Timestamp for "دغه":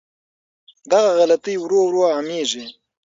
0.91-1.09